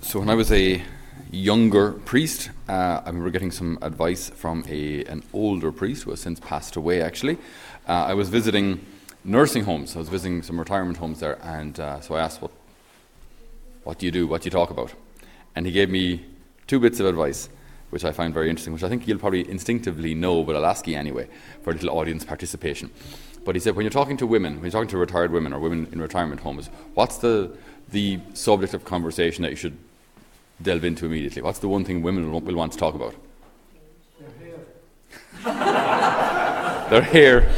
So 0.00 0.18
when 0.18 0.28
I 0.28 0.34
was 0.34 0.50
a 0.52 0.82
younger 1.30 1.92
priest, 1.92 2.50
uh, 2.68 3.00
I 3.04 3.06
remember 3.06 3.30
getting 3.30 3.50
some 3.50 3.78
advice 3.82 4.30
from 4.30 4.64
a, 4.68 5.04
an 5.04 5.22
older 5.32 5.72
priest 5.72 6.04
who 6.04 6.10
has 6.10 6.20
since 6.20 6.40
passed 6.40 6.76
away, 6.76 7.02
actually. 7.02 7.38
Uh, 7.88 8.06
I 8.06 8.14
was 8.14 8.28
visiting 8.28 8.84
nursing 9.24 9.64
homes. 9.64 9.96
I 9.96 9.98
was 9.98 10.08
visiting 10.08 10.42
some 10.42 10.58
retirement 10.58 10.98
homes 10.98 11.20
there, 11.20 11.38
and 11.42 11.78
uh, 11.78 12.00
so 12.00 12.14
I 12.14 12.20
asked, 12.20 12.42
what, 12.42 12.50
what 13.84 13.98
do 13.98 14.06
you 14.06 14.12
do? 14.12 14.26
What 14.26 14.42
do 14.42 14.46
you 14.46 14.50
talk 14.50 14.70
about? 14.70 14.92
And 15.54 15.66
he 15.66 15.72
gave 15.72 15.90
me 15.90 16.24
two 16.66 16.80
bits 16.80 17.00
of 17.00 17.06
advice, 17.06 17.48
which 17.90 18.04
I 18.04 18.12
find 18.12 18.32
very 18.32 18.48
interesting, 18.48 18.72
which 18.72 18.84
I 18.84 18.88
think 18.88 19.06
you'll 19.06 19.18
probably 19.18 19.48
instinctively 19.48 20.14
know, 20.14 20.44
but 20.44 20.56
I'll 20.56 20.66
ask 20.66 20.86
you 20.86 20.96
anyway 20.96 21.28
for 21.62 21.70
a 21.70 21.74
little 21.74 21.90
audience 21.98 22.24
participation. 22.24 22.90
But 23.44 23.56
he 23.56 23.60
said, 23.60 23.74
when 23.74 23.84
you're 23.84 23.90
talking 23.90 24.16
to 24.18 24.26
women, 24.26 24.54
when 24.54 24.64
you're 24.64 24.70
talking 24.70 24.88
to 24.88 24.98
retired 24.98 25.32
women 25.32 25.52
or 25.52 25.58
women 25.58 25.88
in 25.92 26.00
retirement 26.00 26.40
homes, 26.40 26.70
what's 26.94 27.18
the, 27.18 27.56
the 27.92 28.18
subject 28.34 28.74
of 28.74 28.84
conversation 28.84 29.42
that 29.42 29.50
you 29.50 29.56
should 29.56 29.78
delve 30.60 30.84
into 30.84 31.06
immediately? 31.06 31.42
What's 31.42 31.60
the 31.60 31.68
one 31.68 31.84
thing 31.84 32.02
women 32.02 32.30
will, 32.30 32.40
want 32.54 32.72
to 32.72 32.78
talk 32.78 32.94
about? 32.94 33.14
Their 34.18 34.32
hair. 35.42 36.90
Their 36.90 37.02
hair. 37.02 37.52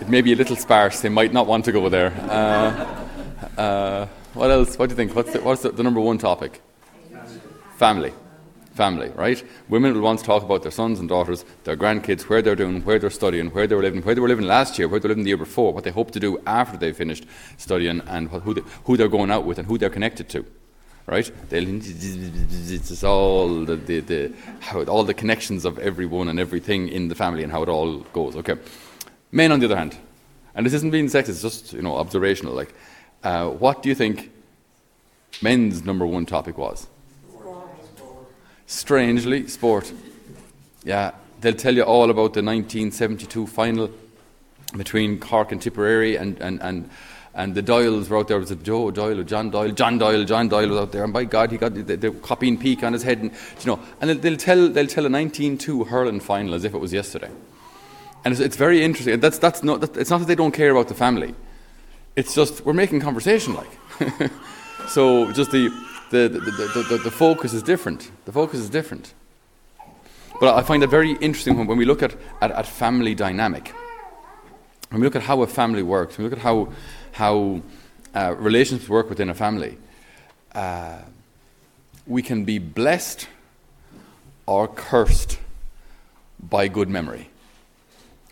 It 0.00 0.08
may 0.08 0.20
be 0.20 0.32
a 0.32 0.36
little 0.36 0.56
sparse. 0.56 1.00
They 1.00 1.08
might 1.08 1.32
not 1.32 1.46
want 1.46 1.64
to 1.64 1.72
go 1.72 1.88
there. 1.88 2.12
Uh, 2.30 3.60
uh, 3.60 4.06
what 4.34 4.50
else? 4.50 4.78
What 4.78 4.88
do 4.88 4.92
you 4.92 4.96
think? 4.96 5.14
What's 5.16 5.32
the, 5.32 5.40
what's 5.40 5.62
the, 5.62 5.70
the 5.70 5.82
number 5.82 6.00
one 6.00 6.18
topic? 6.18 6.60
Family. 7.76 8.12
Family, 8.76 9.08
right? 9.14 9.42
Women 9.70 9.94
will 9.94 10.02
want 10.02 10.18
to 10.20 10.24
talk 10.24 10.42
about 10.42 10.62
their 10.62 10.70
sons 10.70 11.00
and 11.00 11.08
daughters, 11.08 11.44
their 11.64 11.76
grandkids, 11.76 12.28
where 12.28 12.42
they're 12.42 12.54
doing, 12.54 12.84
where 12.84 12.98
they're 12.98 13.08
studying, 13.10 13.48
where 13.50 13.66
they 13.66 13.74
were 13.74 13.82
living, 13.82 14.02
where 14.02 14.14
they 14.14 14.20
were 14.20 14.28
living 14.28 14.46
last 14.46 14.78
year, 14.78 14.86
where 14.86 15.00
they 15.00 15.08
were 15.08 15.14
living 15.14 15.24
the 15.24 15.30
year 15.30 15.38
before, 15.38 15.72
what 15.72 15.84
they 15.84 15.90
hope 15.90 16.10
to 16.10 16.20
do 16.20 16.38
after 16.46 16.76
they've 16.76 16.96
finished 16.96 17.24
studying, 17.56 18.02
and 18.06 18.28
who, 18.28 18.52
they, 18.52 18.62
who 18.84 18.98
they're 18.98 19.08
going 19.08 19.30
out 19.30 19.46
with 19.46 19.58
and 19.58 19.66
who 19.66 19.78
they're 19.78 19.90
connected 19.90 20.28
to 20.28 20.44
right? 21.06 21.30
It's 21.50 23.04
all 23.04 23.64
the, 23.64 23.76
the, 23.76 24.00
the, 24.00 24.32
how, 24.60 24.82
all 24.84 25.04
the 25.04 25.14
connections 25.14 25.64
of 25.64 25.78
everyone 25.78 26.28
and 26.28 26.40
everything 26.40 26.88
in 26.88 27.08
the 27.08 27.14
family 27.14 27.42
and 27.42 27.52
how 27.52 27.62
it 27.62 27.68
all 27.68 27.98
goes. 28.12 28.36
Okay. 28.36 28.56
Men, 29.30 29.52
on 29.52 29.60
the 29.60 29.66
other 29.66 29.76
hand, 29.76 29.96
and 30.54 30.66
this 30.66 30.72
isn't 30.72 30.90
being 30.90 31.06
sexist, 31.06 31.28
it's 31.28 31.42
just 31.42 31.72
you 31.72 31.82
know 31.82 31.96
observational. 31.96 32.54
Like, 32.54 32.74
uh, 33.22 33.48
what 33.50 33.82
do 33.82 33.88
you 33.88 33.94
think 33.94 34.32
men's 35.42 35.84
number 35.84 36.06
one 36.06 36.26
topic 36.26 36.58
was? 36.58 36.86
Strangely, 38.66 39.46
sport. 39.48 39.92
Yeah, 40.84 41.12
they'll 41.40 41.54
tell 41.54 41.74
you 41.74 41.82
all 41.82 42.10
about 42.10 42.34
the 42.34 42.42
1972 42.42 43.46
final 43.46 43.90
between 44.76 45.18
Cork 45.20 45.52
and 45.52 45.62
Tipperary 45.62 46.16
and, 46.16 46.38
and, 46.40 46.60
and 46.60 46.90
and 47.36 47.54
the 47.54 47.62
Doyles 47.62 48.08
were 48.08 48.16
out 48.16 48.28
there. 48.28 48.38
It 48.38 48.40
was 48.40 48.50
a 48.50 48.56
Joe 48.56 48.90
Doyle 48.90 49.22
John 49.22 49.50
Doyle, 49.50 49.70
John 49.70 49.98
Doyle, 49.98 50.24
John 50.24 50.48
Doyle 50.48 50.68
was 50.70 50.78
out 50.78 50.92
there, 50.92 51.04
and 51.04 51.12
by 51.12 51.24
God, 51.24 51.52
he 51.52 51.58
got 51.58 51.74
the, 51.74 51.82
the 51.82 52.10
copying 52.10 52.56
peak 52.56 52.82
on 52.82 52.94
his 52.94 53.02
head, 53.02 53.18
and 53.18 53.30
you 53.60 53.66
know, 53.66 53.78
and 54.00 54.08
they'll, 54.08 54.18
they'll 54.18 54.36
tell 54.38 54.68
they'll 54.68 54.86
tell 54.86 55.04
a 55.04 55.10
19-2 55.10 55.86
hurling 55.86 56.18
final 56.18 56.54
as 56.54 56.64
if 56.64 56.74
it 56.74 56.78
was 56.78 56.94
yesterday, 56.94 57.30
and 58.24 58.32
it's, 58.32 58.40
it's 58.40 58.56
very 58.56 58.82
interesting. 58.82 59.20
That's 59.20 59.38
that's 59.38 59.62
not 59.62 59.82
that, 59.82 59.98
it's 59.98 60.08
not 60.08 60.18
that 60.20 60.28
they 60.28 60.34
don't 60.34 60.52
care 60.52 60.70
about 60.70 60.88
the 60.88 60.94
family, 60.94 61.34
it's 62.16 62.34
just 62.34 62.64
we're 62.64 62.72
making 62.72 63.00
conversation 63.00 63.54
like, 63.54 64.30
so 64.88 65.30
just 65.32 65.50
the 65.50 65.68
the, 66.10 66.28
the, 66.28 66.38
the, 66.88 67.00
the, 67.04 67.10
focus 67.10 67.52
is 67.52 67.62
different. 67.62 68.10
The 68.24 68.32
focus 68.32 68.60
is 68.60 68.70
different. 68.70 69.14
But 70.40 70.54
I 70.54 70.62
find 70.62 70.82
it 70.82 70.88
very 70.88 71.12
interesting 71.12 71.56
when, 71.56 71.66
when 71.66 71.78
we 71.78 71.84
look 71.84 72.02
at, 72.02 72.14
at, 72.40 72.50
at 72.50 72.66
family 72.66 73.14
dynamic. 73.14 73.72
When 74.90 75.00
we 75.00 75.06
look 75.06 75.16
at 75.16 75.22
how 75.22 75.42
a 75.42 75.46
family 75.46 75.82
works, 75.82 76.16
when 76.16 76.24
we 76.24 76.30
look 76.30 76.38
at 76.38 76.42
how 76.42 76.72
how 77.12 77.62
uh, 78.14 78.34
relationships 78.38 78.90
work 78.90 79.08
within 79.08 79.30
a 79.30 79.34
family, 79.34 79.78
uh, 80.54 80.98
we 82.06 82.22
can 82.22 82.44
be 82.44 82.58
blessed 82.58 83.26
or 84.46 84.68
cursed 84.68 85.38
by 86.38 86.68
good 86.68 86.88
memory. 86.88 87.30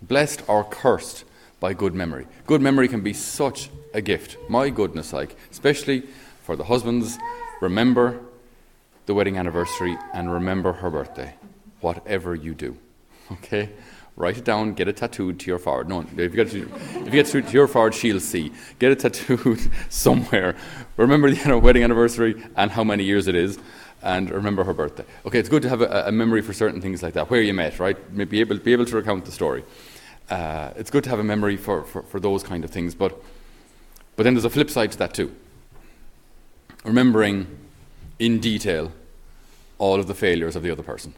Blessed 0.02 0.42
or 0.46 0.64
cursed 0.64 1.24
by 1.60 1.72
good 1.72 1.94
memory. 1.94 2.26
Good 2.46 2.60
memory 2.60 2.88
can 2.88 3.00
be 3.00 3.14
such 3.14 3.70
a 3.94 4.02
gift. 4.02 4.36
My 4.50 4.68
goodness, 4.68 5.12
like, 5.12 5.34
especially 5.50 6.02
for 6.42 6.56
the 6.56 6.64
husbands, 6.64 7.18
remember 7.60 8.20
the 9.06 9.14
wedding 9.14 9.36
anniversary 9.36 9.96
and 10.12 10.32
remember 10.32 10.72
her 10.72 10.90
birthday, 10.90 11.34
whatever 11.80 12.34
you 12.34 12.54
do. 12.54 12.76
Okay? 13.32 13.70
Write 14.16 14.36
it 14.36 14.44
down, 14.44 14.74
get 14.74 14.86
it 14.86 14.98
tattooed 14.98 15.40
to 15.40 15.46
your 15.46 15.58
forehead. 15.58 15.88
No, 15.88 16.02
if 16.02 16.16
you 16.16 16.28
get 16.28 16.54
it, 16.54 16.68
if 16.94 17.06
you 17.06 17.10
get 17.10 17.26
to 17.26 17.40
your 17.50 17.66
forehead, 17.66 17.94
she'll 17.94 18.20
see. 18.20 18.52
Get 18.78 18.92
it 18.92 19.00
tattooed 19.00 19.58
somewhere. 19.88 20.54
Remember 20.96 21.30
the 21.32 21.58
wedding 21.58 21.82
anniversary 21.82 22.40
and 22.54 22.70
how 22.70 22.84
many 22.84 23.02
years 23.02 23.26
it 23.26 23.34
is, 23.34 23.58
and 24.02 24.30
remember 24.30 24.62
her 24.62 24.72
birthday. 24.72 25.04
Okay, 25.26 25.40
it's 25.40 25.48
good 25.48 25.62
to 25.62 25.68
have 25.68 25.80
a, 25.80 26.04
a 26.06 26.12
memory 26.12 26.42
for 26.42 26.52
certain 26.52 26.80
things 26.80 27.02
like 27.02 27.14
that. 27.14 27.28
Where 27.28 27.40
you 27.40 27.54
met, 27.54 27.80
right? 27.80 27.96
Be 28.28 28.38
able, 28.38 28.58
be 28.58 28.72
able 28.72 28.84
to 28.84 28.94
recount 28.94 29.24
the 29.24 29.32
story. 29.32 29.64
Uh, 30.30 30.70
it's 30.76 30.90
good 30.90 31.02
to 31.04 31.10
have 31.10 31.18
a 31.18 31.24
memory 31.24 31.56
for, 31.56 31.82
for, 31.82 32.02
for 32.02 32.20
those 32.20 32.44
kind 32.44 32.62
of 32.62 32.70
things, 32.70 32.94
but, 32.94 33.20
but 34.14 34.22
then 34.22 34.34
there's 34.34 34.44
a 34.44 34.50
flip 34.50 34.70
side 34.70 34.92
to 34.92 34.98
that 34.98 35.12
too. 35.12 35.34
Remembering 36.84 37.46
in 38.18 38.38
detail 38.38 38.92
all 39.78 39.98
of 39.98 40.06
the 40.06 40.14
failures 40.14 40.54
of 40.54 40.62
the 40.62 40.70
other 40.70 40.82
person 40.82 41.14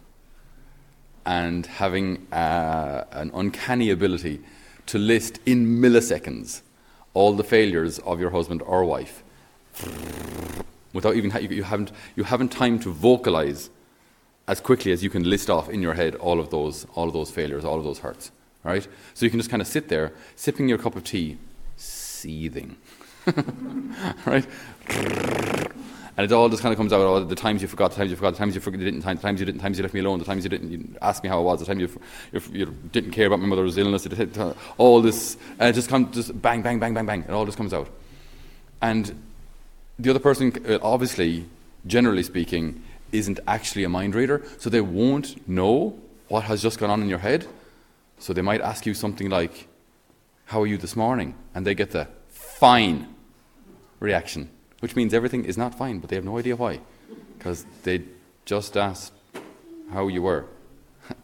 and 1.27 1.67
having 1.67 2.27
uh, 2.33 3.05
an 3.11 3.31
uncanny 3.35 3.91
ability 3.91 4.41
to 4.87 4.99
list 4.99 5.41
in 5.45 5.67
milliseconds 5.81 6.63
all 7.13 7.33
the 7.33 7.45
failures 7.45 7.99
of 8.01 8.21
your 8.21 8.31
husband 8.31 8.63
or 8.63 8.85
wife 8.85 9.23
without 10.93 11.17
even 11.17 11.31
ha- 11.31 11.39
you, 11.39 11.65
haven't 11.65 11.93
you 12.15 12.25
haven't 12.25 12.51
time 12.51 12.79
to 12.79 12.93
vocalize 12.93 13.69
as 14.49 14.61
quickly 14.61 14.93
as 14.93 15.03
you 15.03 15.11
can 15.11 15.25
list 15.29 15.51
off 15.51 15.69
in 15.69 15.83
your 15.83 15.95
head 15.95 16.15
all 16.17 16.39
of 16.39 16.51
those 16.51 16.87
all 16.95 17.09
of 17.09 17.13
those 17.13 17.31
failures 17.31 17.65
all 17.65 17.79
of 17.79 17.85
those 17.85 17.99
hurts 17.99 18.31
right? 18.65 18.87
So 19.15 19.25
you 19.25 19.31
can 19.31 19.39
just 19.39 19.51
kind 19.51 19.63
of 19.63 19.69
sit 19.69 19.89
there 19.89 20.13
sipping 20.35 20.69
your 20.69 20.79
cup 20.79 20.97
of 20.97 21.05
tea 21.05 21.39
seething 21.77 22.77
right 24.27 24.47
and 26.17 26.25
it 26.25 26.33
all 26.33 26.49
just 26.49 26.63
kind 26.63 26.73
of 26.73 26.79
comes 26.79 26.93
out 26.93 27.03
all 27.03 27.23
the 27.23 27.35
times 27.35 27.61
you 27.61 27.69
forgot, 27.69 27.91
the 27.91 27.97
times 27.99 28.11
you 28.11 28.17
forgot, 28.17 28.33
the 28.33 28.39
times 28.39 28.55
you 28.55 28.61
forgot, 28.61 28.81
didn't, 28.81 29.01
the 29.01 29.15
times 29.17 29.39
you 29.39 29.45
didn't, 29.47 29.59
the 29.59 29.63
times 29.63 29.77
you 29.77 29.83
left 29.83 29.95
me 29.95 30.01
alone, 30.01 30.19
the 30.19 30.25
times 30.25 30.45
you 30.45 30.51
didn't 30.51 30.71
you 30.71 30.97
ask 31.03 31.23
me 31.23 31.29
how 31.29 31.39
I 31.39 31.43
was, 31.43 31.61
the 31.61 31.67
time 31.67 31.79
you, 31.79 31.91
you, 32.33 32.41
you 32.53 32.67
didn't 32.67 33.11
care 33.11 33.27
about 33.27 33.41
my 33.41 33.47
mother's 33.47 33.77
illness, 33.77 34.07
it, 34.07 34.39
all 34.79 35.03
this, 35.03 35.37
and 35.59 35.69
it 35.69 35.75
just 35.75 35.91
comes, 35.91 36.15
just 36.15 36.41
bang, 36.41 36.63
bang, 36.63 36.79
bang, 36.79 36.95
bang, 36.95 37.05
bang, 37.05 37.23
it 37.23 37.31
all 37.31 37.45
just 37.45 37.59
comes 37.59 37.75
out. 37.75 37.89
And 38.81 39.23
the 39.99 40.09
other 40.09 40.19
person, 40.19 40.53
uh, 40.67 40.79
obviously, 40.83 41.47
generally 41.87 42.23
speaking, 42.23 42.83
isn't 43.13 43.39
actually 43.47 43.85
a 43.85 43.89
mind 43.89 44.15
reader, 44.15 44.43
so 44.59 44.71
they 44.71 44.81
won't 44.81 45.47
know 45.47 45.99
what 46.29 46.45
has 46.45 46.63
just 46.63 46.79
gone 46.79 46.91
on 46.91 47.03
in 47.03 47.09
your 47.09 47.19
head. 47.19 47.47
So 48.19 48.33
they 48.33 48.43
might 48.43 48.63
ask 48.63 48.87
you 48.87 48.95
something 48.95 49.29
like, 49.29 49.69
How 50.47 50.63
are 50.63 50.67
you 50.67 50.79
this 50.79 50.97
morning? 50.97 51.35
And 51.55 51.67
they 51.67 51.75
get 51.75 51.91
the 51.91 52.09
fine 52.31 53.15
reaction 54.01 54.51
which 54.81 54.97
means 54.97 55.15
everything 55.15 55.45
is 55.45 55.57
not 55.57 55.75
fine, 55.75 55.99
but 55.99 56.11
they 56.11 56.17
have 56.17 56.25
no 56.25 56.39
idea 56.39 56.57
why, 56.57 56.81
because 57.37 57.65
they 57.83 58.03
just 58.45 58.77
asked 58.77 59.13
how 59.93 60.09
you 60.09 60.23
were. 60.23 60.45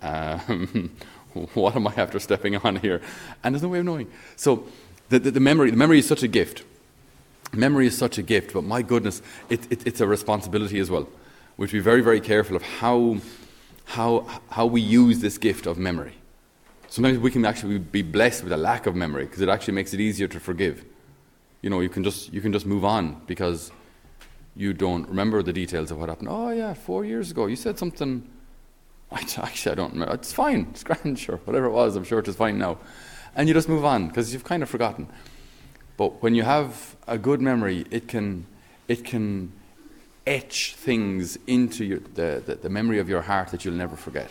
Um, 0.00 0.92
what 1.54 1.74
am 1.74 1.88
I 1.88 1.94
after 1.96 2.20
stepping 2.20 2.54
on 2.54 2.76
here? 2.76 3.00
And 3.42 3.52
there's 3.52 3.64
no 3.64 3.68
way 3.68 3.80
of 3.80 3.84
knowing. 3.84 4.08
So 4.36 4.64
the, 5.08 5.18
the, 5.18 5.32
the, 5.32 5.40
memory, 5.40 5.72
the 5.72 5.76
memory 5.76 5.98
is 5.98 6.06
such 6.06 6.22
a 6.22 6.28
gift. 6.28 6.62
Memory 7.52 7.88
is 7.88 7.98
such 7.98 8.16
a 8.16 8.22
gift, 8.22 8.52
but 8.52 8.62
my 8.62 8.82
goodness, 8.82 9.22
it, 9.48 9.60
it, 9.72 9.84
it's 9.84 10.00
a 10.00 10.06
responsibility 10.06 10.78
as 10.78 10.88
well. 10.88 11.08
We 11.56 11.64
have 11.64 11.70
to 11.70 11.78
be 11.78 11.80
very, 11.80 12.00
very 12.00 12.20
careful 12.20 12.54
of 12.54 12.62
how, 12.62 13.16
how, 13.86 14.40
how 14.50 14.66
we 14.66 14.80
use 14.80 15.18
this 15.18 15.36
gift 15.36 15.66
of 15.66 15.78
memory. 15.78 16.14
Sometimes 16.88 17.18
we 17.18 17.32
can 17.32 17.44
actually 17.44 17.78
be 17.78 18.02
blessed 18.02 18.44
with 18.44 18.52
a 18.52 18.56
lack 18.56 18.86
of 18.86 18.94
memory 18.94 19.24
because 19.24 19.40
it 19.40 19.48
actually 19.48 19.74
makes 19.74 19.92
it 19.92 19.98
easier 19.98 20.28
to 20.28 20.38
forgive 20.38 20.84
you 21.62 21.70
know, 21.70 21.80
you 21.80 21.88
can 21.88 22.04
just 22.04 22.32
you 22.32 22.40
can 22.40 22.52
just 22.52 22.66
move 22.66 22.84
on 22.84 23.22
because 23.26 23.72
you 24.54 24.72
don't 24.74 25.08
remember 25.08 25.42
the 25.42 25.52
details 25.52 25.90
of 25.90 25.98
what 25.98 26.08
happened. 26.08 26.28
Oh 26.30 26.50
yeah, 26.50 26.74
four 26.74 27.04
years 27.04 27.30
ago 27.30 27.46
you 27.46 27.56
said 27.56 27.78
something. 27.78 28.28
I, 29.12 29.20
Actually, 29.20 29.72
I 29.72 29.74
don't 29.76 29.92
remember. 29.92 30.14
It's 30.14 30.32
fine. 30.32 30.66
It's 30.70 30.84
grand, 30.84 31.18
sure. 31.18 31.38
Whatever 31.44 31.66
it 31.66 31.72
was, 31.72 31.96
I'm 31.96 32.04
sure 32.04 32.18
it 32.18 32.28
is 32.28 32.36
fine 32.36 32.58
now. 32.58 32.78
And 33.34 33.48
you 33.48 33.54
just 33.54 33.68
move 33.68 33.84
on 33.84 34.08
because 34.08 34.32
you've 34.32 34.44
kind 34.44 34.62
of 34.62 34.68
forgotten. 34.68 35.08
But 35.96 36.22
when 36.22 36.34
you 36.34 36.42
have 36.42 36.96
a 37.06 37.16
good 37.16 37.40
memory, 37.40 37.86
it 37.90 38.08
can 38.08 38.46
it 38.88 39.04
can 39.04 39.52
etch 40.26 40.74
things 40.76 41.38
into 41.46 41.84
your, 41.84 41.98
the, 41.98 42.42
the, 42.44 42.54
the 42.56 42.68
memory 42.68 42.98
of 42.98 43.08
your 43.08 43.22
heart 43.22 43.48
that 43.48 43.64
you'll 43.64 43.74
never 43.74 43.96
forget. 43.96 44.30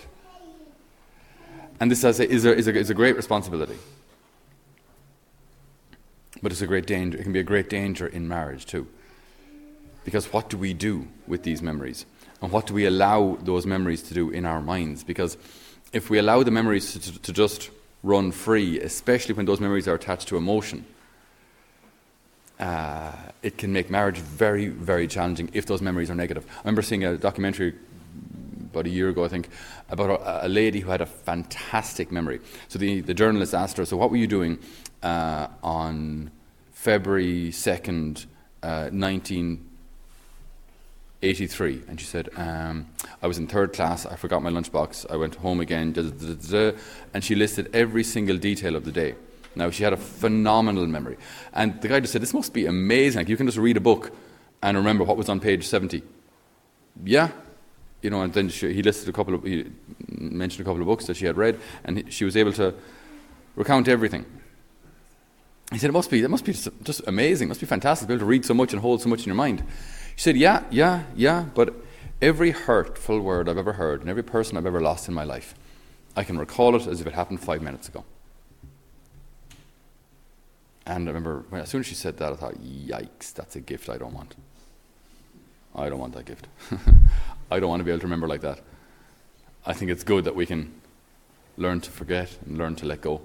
And 1.80 1.89
this, 1.89 2.04
I 2.04 2.12
say, 2.12 2.27
is 2.27 2.45
a, 2.45 2.56
is 2.56 2.68
a, 2.68 2.75
is 2.75 2.89
a 2.89 2.94
great 2.94 3.16
responsibility. 3.16 3.77
But 6.42 6.52
it's 6.52 6.62
a 6.62 6.68
great 6.68 6.88
danger. 6.88 7.18
It 7.18 7.24
can 7.24 7.34
be 7.34 7.40
a 7.40 7.44
great 7.44 7.70
danger 7.70 8.08
in 8.08 8.28
marriage 8.28 8.66
too. 8.66 8.88
Because 10.04 10.34
what 10.34 10.50
do 10.50 10.58
we 10.58 10.74
do 10.74 11.08
with 11.28 11.44
these 11.44 11.62
memories? 11.62 12.06
And 12.42 12.52
what 12.52 12.66
do 12.66 12.74
we 12.74 12.86
allow 12.86 13.38
those 13.42 13.68
memories 13.68 14.02
to 14.04 14.14
do 14.14 14.32
in 14.32 14.46
our 14.46 14.62
minds? 14.62 15.04
Because 15.04 15.38
if 15.94 16.10
we 16.10 16.18
allow 16.18 16.42
the 16.42 16.52
memories 16.52 16.94
to, 16.94 17.20
to 17.20 17.34
just 17.34 17.70
run 18.04 18.32
free, 18.32 18.80
especially 18.80 19.36
when 19.36 19.46
those 19.46 19.60
memories 19.60 19.88
are 19.88 19.94
attached 19.94 20.28
to 20.30 20.38
emotion, 20.38 20.86
uh, 22.60 23.12
it 23.44 23.58
can 23.58 23.72
make 23.74 23.90
marriage 23.90 24.18
very, 24.18 24.68
very 24.68 25.08
challenging 25.08 25.50
if 25.54 25.66
those 25.66 25.82
memories 25.82 26.10
are 26.10 26.16
negative. 26.16 26.46
I 26.58 26.60
remember 26.60 26.82
seeing 26.82 27.04
a 27.04 27.18
documentary 27.18 27.76
about 28.72 28.88
a 28.88 28.90
year 28.90 29.10
ago, 29.10 29.24
I 29.24 29.28
think, 29.28 29.50
about 29.90 30.10
a, 30.10 30.48
a 30.48 30.50
lady 30.50 30.80
who 30.80 30.90
had 30.90 31.02
a 31.02 31.06
fantastic 31.06 32.12
memory. 32.12 32.40
So 32.70 32.80
the, 32.80 33.02
the 33.02 33.14
journalist 33.14 33.54
asked 33.54 33.78
her, 33.78 33.86
So, 33.86 33.98
what 33.98 34.10
were 34.10 34.18
you 34.18 34.28
doing 34.28 34.58
uh, 35.04 35.48
on 35.62 36.32
February 36.72 37.52
2nd, 37.52 38.26
uh, 38.64 38.90
1983? 38.92 41.84
And 41.88 42.00
she 42.00 42.06
said, 42.06 42.30
um, 42.36 42.88
I 43.22 43.28
was 43.28 43.38
in 43.38 43.48
third 43.48 43.74
class, 43.74 44.06
I 44.06 44.16
forgot 44.16 44.42
my 44.42 44.50
lunchbox, 44.50 45.12
I 45.12 45.18
went 45.18 45.36
home 45.36 45.60
again, 45.60 45.94
and 47.14 47.24
she 47.24 47.36
listed 47.36 47.70
every 47.74 48.04
single 48.04 48.38
detail 48.38 48.76
of 48.76 48.86
the 48.86 48.92
day. 48.92 49.16
Now, 49.54 49.70
she 49.70 49.84
had 49.84 49.92
a 49.92 49.98
phenomenal 49.98 50.88
memory. 50.88 51.18
And 51.54 51.82
the 51.82 51.90
guy 51.90 52.00
just 52.00 52.14
said, 52.14 52.22
This 52.22 52.34
must 52.34 52.54
be 52.54 52.66
amazing. 52.66 53.20
Like, 53.20 53.30
you 53.30 53.36
can 53.36 53.48
just 53.48 53.58
read 53.58 53.76
a 53.76 53.82
book 53.82 54.16
and 54.64 54.78
remember 54.78 55.04
what 55.04 55.18
was 55.18 55.28
on 55.28 55.40
page 55.40 55.68
70. 55.68 56.04
Yeah, 57.04 57.32
you 58.01 58.09
know, 58.09 58.21
and 58.21 58.33
then 58.33 58.50
she, 58.50 58.74
he 58.74 58.81
listed 58.81 59.09
a 59.09 59.13
couple 59.13 59.36
of, 59.36 59.44
he 59.44 59.65
mentioned 60.07 60.62
a 60.62 60.69
couple 60.69 60.81
of 60.81 60.88
books 60.88 61.06
that 61.06 61.18
she 61.18 61.25
had 61.25 61.38
read, 61.38 61.59
and 61.83 61.98
he, 61.98 62.12
she 62.12 62.25
was 62.25 62.36
able 62.36 62.53
to 62.53 62.74
recount 63.56 63.88
everything. 63.88 64.25
He 65.71 65.77
said, 65.77 65.89
it 65.89 65.94
must 65.94 66.09
be, 66.09 66.21
it 66.21 66.30
must 66.30 66.44
be 66.44 66.53
just, 66.53 67.01
amazing, 67.07 67.48
it 67.48 67.50
must 67.50 67.62
be 67.62 67.65
fantastic 67.65 68.06
to 68.06 68.07
be 68.07 68.15
able 68.15 68.21
to 68.21 68.25
read 68.25 68.45
so 68.45 68.53
much 68.53 68.74
and 68.74 68.81
hold 68.81 69.01
so 69.01 69.09
much 69.09 69.21
in 69.21 69.27
your 69.27 69.36
mind. 69.36 69.63
She 70.15 70.24
said, 70.24 70.36
yeah, 70.36 70.63
yeah, 70.69 71.03
yeah, 71.15 71.45
but 71.53 71.74
every 72.21 72.51
hurtful 72.51 73.21
word 73.21 73.48
I've 73.48 73.57
ever 73.57 73.74
heard 73.74 74.01
and 74.01 74.09
every 74.09 74.24
person 74.24 74.57
I've 74.57 74.65
ever 74.65 74.81
lost 74.81 75.07
in 75.07 75.13
my 75.13 75.24
life, 75.24 75.56
I 76.15 76.24
can 76.24 76.38
recall 76.38 76.75
it 76.75 76.88
as 76.88 77.00
if 77.00 77.07
it 77.07 77.13
happened 77.13 77.39
five 77.39 77.62
minutes 77.62 77.88
ago. 77.88 78.03
And 80.86 81.07
I 81.07 81.13
remember, 81.13 81.45
as 81.53 81.69
soon 81.69 81.81
as 81.81 81.88
she 81.88 81.95
said 81.95 82.18
that, 82.18 82.33
I 82.33 82.36
thought, 82.36 82.56
yikes, 82.56 83.33
that's 83.33 83.56
a 83.56 83.62
gift 83.62 83.88
I 83.88 83.98
don't 83.98 84.13
want. 84.13 84.36
I 85.76 85.90
don't 85.90 86.00
want 86.00 86.14
that 86.16 86.26
gift. 86.26 86.48
I 87.52 87.60
don't 87.60 87.70
want 87.70 87.80
to 87.80 87.84
be 87.84 87.92
able 87.92 88.00
to 88.02 88.06
remember 88.06 88.28
like 88.28 88.42
that. 88.42 88.60
I 89.66 89.74
think 89.74 89.92
it's 89.92 90.04
good 90.04 90.26
that 90.26 90.36
we 90.36 90.46
can 90.46 90.74
learn 91.58 91.82
to 91.82 91.92
forget 91.92 92.38
and 92.46 92.58
learn 92.58 92.76
to 92.78 92.86
let 92.86 93.02
go. 93.02 93.22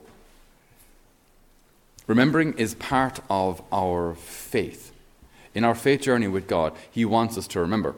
Remembering 2.07 2.53
is 2.55 2.75
part 2.75 3.21
of 3.29 3.63
our 3.73 4.15
faith. 4.15 4.93
In 5.55 5.65
our 5.65 5.75
faith 5.75 6.03
journey 6.03 6.29
with 6.29 6.47
God, 6.47 6.75
He 6.91 7.05
wants 7.05 7.37
us 7.39 7.47
to 7.49 7.61
remember. 7.61 7.97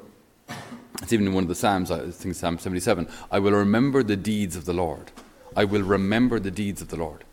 It's 1.03 1.13
even 1.13 1.27
in 1.27 1.35
one 1.35 1.45
of 1.45 1.49
the 1.49 1.55
Psalms, 1.55 1.91
I 1.91 2.11
think 2.11 2.35
Psalm 2.35 2.59
77 2.59 3.09
I 3.31 3.39
will 3.39 3.53
remember 3.53 4.03
the 4.03 4.17
deeds 4.17 4.57
of 4.57 4.65
the 4.65 4.73
Lord. 4.73 5.13
I 5.57 5.65
will 5.65 5.83
remember 5.83 6.41
the 6.41 6.51
deeds 6.51 6.81
of 6.81 6.89
the 6.89 6.97
Lord. 6.97 7.25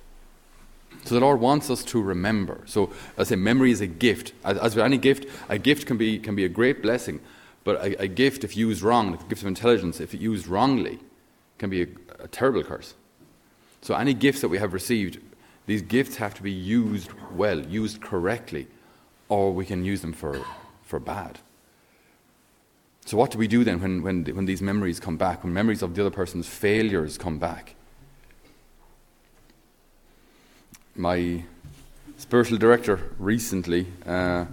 So 1.04 1.16
the 1.16 1.22
Lord 1.22 1.40
wants 1.40 1.70
us 1.70 1.84
to 1.86 2.02
remember. 2.02 2.62
So 2.66 2.92
I 3.18 3.24
say 3.24 3.36
memory 3.36 3.72
is 3.72 3.82
a 3.82 3.88
gift. 3.88 4.34
As, 4.44 4.58
as 4.58 4.76
with 4.76 4.86
any 4.86 4.98
gift, 4.98 5.28
a 5.50 5.58
gift 5.58 5.86
can 5.86 5.98
be, 5.98 6.18
can 6.20 6.36
be 6.36 6.46
a 6.46 6.50
great 6.50 6.82
blessing, 6.82 7.20
but 7.64 7.76
a, 7.84 8.04
a 8.04 8.08
gift, 8.08 8.44
if 8.44 8.56
used 8.56 8.82
wrong, 8.82 9.14
a 9.14 9.30
gift 9.30 9.42
of 9.42 9.48
intelligence, 9.48 10.00
if 10.00 10.14
used 10.14 10.48
wrongly, 10.48 11.00
can 11.58 11.70
be 11.70 11.84
a, 11.84 11.88
a 12.20 12.28
terrible 12.28 12.64
curse. 12.64 12.96
So, 13.82 13.94
any 13.96 14.14
gifts 14.14 14.42
that 14.42 14.50
we 14.50 14.58
have 14.58 14.74
received, 14.74 15.20
these 15.68 15.82
gifts 15.82 16.16
have 16.16 16.34
to 16.36 16.44
be 16.44 16.52
used 16.52 17.12
well, 17.34 17.60
used 17.60 18.02
correctly, 18.02 18.68
or 19.30 19.54
we 19.54 19.66
can 19.66 19.86
use 19.86 20.02
them 20.02 20.14
for, 20.14 20.44
for 20.84 21.00
bad. 21.00 21.40
So, 23.06 23.18
what 23.18 23.30
do 23.30 23.38
we 23.38 23.48
do 23.48 23.64
then 23.64 23.80
when, 23.80 24.02
when, 24.02 24.26
when 24.26 24.46
these 24.46 24.62
memories 24.62 25.00
come 25.00 25.18
back, 25.18 25.44
when 25.44 25.54
memories 25.54 25.84
of 25.84 25.94
the 25.94 26.02
other 26.02 26.10
person's 26.10 26.48
failures 26.48 27.18
come 27.18 27.38
back? 27.38 27.76
My 30.96 31.44
spiritual 32.18 32.58
director 32.58 33.00
recently. 33.20 33.88
Uh, 34.06 34.46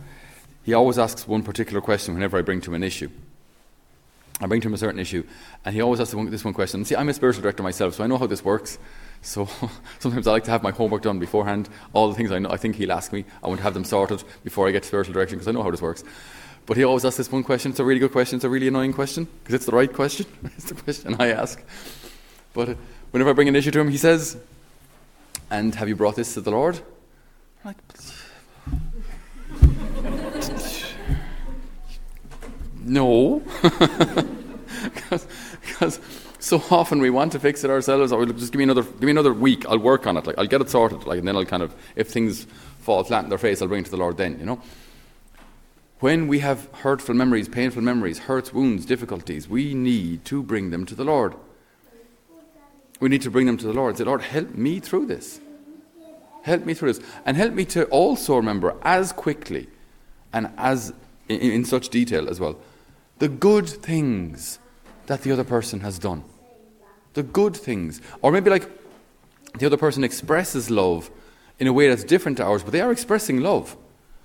he 0.64 0.74
always 0.74 0.98
asks 0.98 1.26
one 1.26 1.42
particular 1.42 1.80
question 1.80 2.14
whenever 2.14 2.36
I 2.36 2.42
bring 2.42 2.60
to 2.62 2.70
him 2.70 2.74
an 2.74 2.82
issue. 2.82 3.10
I 4.40 4.46
bring 4.46 4.60
to 4.60 4.68
him 4.68 4.74
a 4.74 4.78
certain 4.78 4.98
issue, 4.98 5.22
and 5.64 5.72
he 5.72 5.80
always 5.80 6.00
asks 6.00 6.14
this 6.14 6.44
one 6.44 6.54
question. 6.54 6.84
See, 6.84 6.96
I'm 6.96 7.08
a 7.08 7.14
spiritual 7.14 7.42
director 7.42 7.62
myself, 7.62 7.94
so 7.94 8.02
I 8.02 8.08
know 8.08 8.18
how 8.18 8.26
this 8.26 8.44
works. 8.44 8.78
So 9.20 9.48
sometimes 10.00 10.26
I 10.26 10.32
like 10.32 10.44
to 10.44 10.50
have 10.50 10.64
my 10.64 10.72
homework 10.72 11.02
done 11.02 11.20
beforehand. 11.20 11.68
All 11.92 12.08
the 12.08 12.14
things 12.14 12.32
I 12.32 12.40
know, 12.40 12.50
I 12.50 12.56
think 12.56 12.74
he'll 12.74 12.90
ask 12.90 13.12
me, 13.12 13.24
I 13.42 13.46
want 13.46 13.58
to 13.58 13.62
have 13.62 13.74
them 13.74 13.84
sorted 13.84 14.24
before 14.42 14.66
I 14.66 14.72
get 14.72 14.82
to 14.82 14.88
spiritual 14.88 15.14
direction 15.14 15.38
because 15.38 15.46
I 15.46 15.52
know 15.52 15.62
how 15.62 15.70
this 15.70 15.82
works. 15.82 16.02
But 16.66 16.76
he 16.76 16.82
always 16.82 17.04
asks 17.04 17.18
this 17.18 17.30
one 17.30 17.44
question. 17.44 17.70
It's 17.70 17.80
a 17.80 17.84
really 17.84 18.00
good 18.00 18.12
question. 18.12 18.36
It's 18.36 18.44
a 18.44 18.48
really 18.48 18.66
annoying 18.66 18.92
question 18.92 19.28
because 19.42 19.54
it's 19.54 19.66
the 19.66 19.72
right 19.72 19.92
question. 19.92 20.26
it's 20.56 20.64
the 20.64 20.74
question 20.74 21.16
I 21.20 21.28
ask. 21.28 21.62
But 22.52 22.70
uh, 22.70 22.74
whenever 23.12 23.30
I 23.30 23.32
bring 23.32 23.48
an 23.48 23.56
issue 23.56 23.70
to 23.70 23.80
him, 23.80 23.88
he 23.88 23.96
says, 23.96 24.36
"And 25.52 25.74
have 25.74 25.88
you 25.88 25.94
brought 25.94 26.16
this 26.16 26.32
to 26.34 26.40
the 26.40 26.50
Lord?" 26.50 26.80
I'm 27.62 27.74
like, 27.74 27.76
No. 32.84 33.42
because 35.62 36.00
so 36.38 36.62
often 36.70 37.00
we 37.00 37.10
want 37.10 37.32
to 37.32 37.38
fix 37.38 37.64
it 37.64 37.70
ourselves, 37.70 38.12
or 38.12 38.24
just 38.26 38.50
give 38.50 38.58
me 38.58 38.64
another, 38.64 38.82
give 38.82 39.02
me 39.02 39.10
another 39.10 39.34
week. 39.34 39.64
I'll 39.68 39.78
work 39.78 40.06
on 40.06 40.16
it. 40.16 40.26
Like 40.26 40.38
I'll 40.38 40.46
get 40.46 40.62
it 40.62 40.70
sorted. 40.70 41.04
Like 41.04 41.18
and 41.18 41.28
then 41.28 41.36
I'll 41.36 41.44
kind 41.44 41.62
of, 41.62 41.74
if 41.96 42.08
things 42.08 42.46
fall 42.80 43.04
flat 43.04 43.24
in 43.24 43.28
their 43.28 43.38
face, 43.38 43.60
I'll 43.60 43.68
bring 43.68 43.82
it 43.82 43.84
to 43.84 43.90
the 43.90 43.98
Lord. 43.98 44.16
Then 44.16 44.38
you 44.38 44.46
know. 44.46 44.60
When 46.00 46.26
we 46.26 46.40
have 46.40 46.68
hurtful 46.72 47.14
memories, 47.14 47.48
painful 47.48 47.82
memories, 47.82 48.18
hurts, 48.20 48.52
wounds, 48.52 48.84
difficulties, 48.86 49.48
we 49.48 49.74
need 49.74 50.24
to 50.24 50.42
bring 50.42 50.70
them 50.70 50.84
to 50.86 50.96
the 50.96 51.04
Lord. 51.04 51.36
We 53.02 53.08
need 53.08 53.22
to 53.22 53.32
bring 53.32 53.46
them 53.46 53.56
to 53.56 53.66
the 53.66 53.72
Lord. 53.72 53.88
And 53.88 53.98
say, 53.98 54.04
Lord, 54.04 54.22
help 54.22 54.54
me 54.54 54.78
through 54.78 55.06
this. 55.06 55.40
Help 56.42 56.64
me 56.64 56.72
through 56.72 56.92
this. 56.92 57.04
And 57.26 57.36
help 57.36 57.52
me 57.52 57.64
to 57.64 57.84
also 57.86 58.36
remember 58.36 58.76
as 58.82 59.12
quickly 59.12 59.66
and 60.32 60.52
as 60.56 60.94
in, 61.28 61.40
in 61.40 61.64
such 61.64 61.88
detail 61.88 62.28
as 62.28 62.38
well 62.38 62.58
the 63.18 63.28
good 63.28 63.68
things 63.68 64.60
that 65.06 65.22
the 65.22 65.32
other 65.32 65.42
person 65.42 65.80
has 65.80 65.98
done. 65.98 66.22
The 67.14 67.24
good 67.24 67.56
things. 67.56 68.00
Or 68.20 68.30
maybe 68.30 68.50
like 68.50 68.70
the 69.58 69.66
other 69.66 69.76
person 69.76 70.04
expresses 70.04 70.70
love 70.70 71.10
in 71.58 71.66
a 71.66 71.72
way 71.72 71.88
that's 71.88 72.04
different 72.04 72.36
to 72.38 72.44
ours, 72.44 72.62
but 72.62 72.70
they 72.70 72.80
are 72.80 72.92
expressing 72.92 73.40
love. 73.40 73.76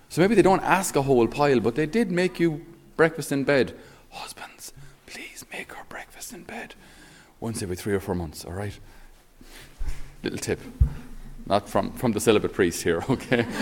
So 0.09 0.21
maybe 0.21 0.35
they 0.35 0.43
don't 0.43 0.63
ask 0.63 0.95
a 0.95 1.01
whole 1.01 1.27
pile, 1.27 1.59
but 1.59 1.73
they 1.73 1.87
did 1.87 2.11
make 2.11 2.39
you 2.39 2.63
breakfast 2.95 3.31
in 3.31 3.43
bed. 3.43 3.75
Husbands, 4.11 4.71
please 5.07 5.45
make 5.51 5.75
our 5.75 5.85
breakfast 5.89 6.31
in 6.31 6.43
bed 6.43 6.75
once 7.39 7.61
every 7.61 7.75
three 7.75 7.93
or 7.93 7.99
four 7.99 8.15
months, 8.15 8.45
all 8.45 8.53
right? 8.53 8.77
Little 10.23 10.39
tip. 10.39 10.59
Not 11.45 11.69
from, 11.69 11.91
from 11.93 12.11
the 12.11 12.19
celibate 12.19 12.53
priest 12.53 12.83
here, 12.83 13.03
okay? 13.09 13.45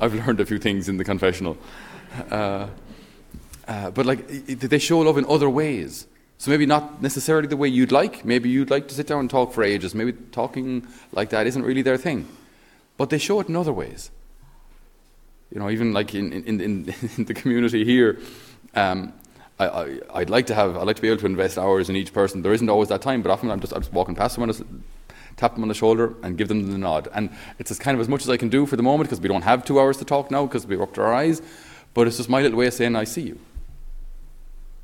I've 0.00 0.14
learned 0.14 0.40
a 0.40 0.46
few 0.46 0.58
things 0.58 0.88
in 0.88 0.96
the 0.96 1.04
confessional. 1.04 1.56
Uh, 2.30 2.68
uh, 3.66 3.90
but 3.90 4.06
like 4.06 4.26
they 4.46 4.78
show 4.78 5.00
love 5.00 5.18
in 5.18 5.26
other 5.26 5.48
ways. 5.48 6.06
So 6.38 6.50
maybe 6.50 6.66
not 6.66 7.00
necessarily 7.00 7.46
the 7.48 7.56
way 7.56 7.68
you'd 7.68 7.92
like. 7.92 8.24
Maybe 8.24 8.48
you'd 8.50 8.70
like 8.70 8.88
to 8.88 8.94
sit 8.94 9.06
down 9.06 9.20
and 9.20 9.30
talk 9.30 9.52
for 9.52 9.62
ages. 9.62 9.94
Maybe 9.94 10.12
talking 10.12 10.86
like 11.12 11.30
that 11.30 11.46
isn't 11.46 11.62
really 11.62 11.82
their 11.82 11.96
thing. 11.96 12.28
But 12.96 13.10
they 13.10 13.18
show 13.18 13.40
it 13.40 13.48
in 13.48 13.56
other 13.56 13.72
ways. 13.72 14.10
You 15.50 15.60
know, 15.60 15.70
even 15.70 15.92
like 15.92 16.14
in, 16.14 16.32
in, 16.32 16.60
in, 16.60 16.94
in 17.16 17.24
the 17.24 17.34
community 17.34 17.84
here, 17.84 18.18
um, 18.74 19.12
I, 19.58 20.00
would 20.14 20.30
like 20.30 20.46
to 20.46 20.54
have, 20.54 20.76
I'd 20.76 20.86
like 20.86 20.96
to 20.96 21.02
be 21.02 21.08
able 21.08 21.20
to 21.20 21.26
invest 21.26 21.58
hours 21.58 21.88
in 21.88 21.96
each 21.96 22.12
person. 22.12 22.42
There 22.42 22.52
isn't 22.52 22.68
always 22.68 22.88
that 22.88 23.02
time, 23.02 23.22
but 23.22 23.30
often 23.30 23.50
I'm 23.50 23.60
just, 23.60 23.72
I'm 23.72 23.82
just 23.82 23.92
walking 23.92 24.14
past 24.14 24.34
someone, 24.34 24.84
tap 25.36 25.54
them 25.54 25.62
on 25.62 25.68
the 25.68 25.74
shoulder 25.74 26.14
and 26.22 26.36
give 26.36 26.48
them 26.48 26.70
the 26.70 26.78
nod. 26.78 27.08
And 27.14 27.30
it's 27.58 27.70
as 27.70 27.78
kind 27.78 27.94
of 27.94 28.00
as 28.00 28.08
much 28.08 28.22
as 28.22 28.30
I 28.30 28.36
can 28.36 28.48
do 28.48 28.66
for 28.66 28.76
the 28.76 28.82
moment 28.82 29.08
because 29.08 29.20
we 29.20 29.28
don't 29.28 29.42
have 29.42 29.64
two 29.64 29.78
hours 29.78 29.96
to 29.98 30.04
talk 30.04 30.30
now 30.30 30.46
because 30.46 30.66
we're 30.66 30.82
up 30.82 30.94
to 30.94 31.02
our 31.02 31.14
eyes. 31.14 31.40
But 31.92 32.08
it's 32.08 32.16
just 32.16 32.28
my 32.28 32.42
little 32.42 32.58
way 32.58 32.66
of 32.66 32.74
saying 32.74 32.96
I 32.96 33.04
see 33.04 33.22
you 33.22 33.38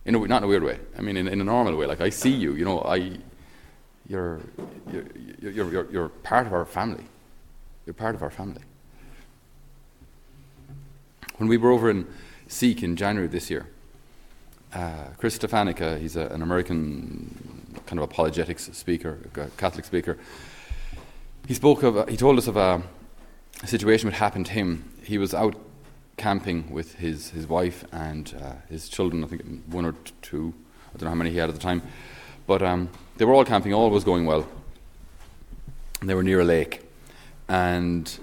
in 0.04 0.14
a, 0.14 0.18
not 0.26 0.38
in 0.38 0.44
a 0.44 0.46
weird 0.48 0.62
way. 0.62 0.78
I 0.96 1.02
mean, 1.02 1.16
in, 1.16 1.28
in 1.28 1.40
a 1.40 1.44
normal 1.44 1.76
way. 1.76 1.86
Like 1.86 2.00
I 2.00 2.10
see 2.10 2.30
you. 2.30 2.54
You 2.54 2.64
know, 2.64 2.80
I, 2.82 3.18
you're, 4.08 4.40
you're, 4.92 5.04
you're, 5.40 5.70
you're, 5.72 5.90
you're 5.90 6.08
part 6.08 6.46
of 6.46 6.52
our 6.52 6.64
family. 6.64 7.04
You're 7.86 7.94
part 7.94 8.14
of 8.14 8.22
our 8.22 8.30
family. 8.30 8.62
When 11.38 11.48
we 11.48 11.56
were 11.56 11.70
over 11.70 11.90
in 11.90 12.06
SEEK 12.48 12.82
in 12.82 12.96
January 12.96 13.28
this 13.28 13.50
year, 13.50 13.68
uh, 14.72 15.04
Chris 15.18 15.38
Stefanick, 15.38 15.98
he's 15.98 16.16
a, 16.16 16.26
an 16.26 16.42
American 16.42 17.80
kind 17.86 17.98
of 17.98 18.04
apologetics 18.04 18.70
speaker, 18.72 19.18
Catholic 19.56 19.84
speaker. 19.84 20.18
He 21.46 21.54
spoke 21.54 21.82
of, 21.82 22.08
he 22.08 22.16
told 22.16 22.38
us 22.38 22.46
of 22.46 22.56
a, 22.56 22.82
a 23.62 23.66
situation 23.66 24.08
that 24.08 24.16
happened 24.16 24.46
to 24.46 24.52
him. 24.52 24.92
He 25.02 25.18
was 25.18 25.34
out 25.34 25.56
camping 26.16 26.70
with 26.70 26.96
his, 26.96 27.30
his 27.30 27.46
wife 27.46 27.84
and 27.92 28.34
uh, 28.40 28.52
his 28.68 28.88
children, 28.88 29.24
I 29.24 29.26
think 29.26 29.42
one 29.66 29.84
or 29.84 29.94
two, 30.22 30.54
I 30.94 30.98
don't 30.98 31.04
know 31.04 31.08
how 31.08 31.14
many 31.14 31.30
he 31.30 31.38
had 31.38 31.48
at 31.48 31.54
the 31.54 31.60
time. 31.60 31.82
But 32.46 32.62
um, 32.62 32.90
they 33.16 33.24
were 33.24 33.34
all 33.34 33.44
camping, 33.44 33.72
all 33.72 33.90
was 33.90 34.04
going 34.04 34.26
well. 34.26 34.46
And 36.00 36.08
they 36.08 36.14
were 36.14 36.22
near 36.22 36.40
a 36.40 36.44
lake. 36.44 36.82
And 37.48 38.18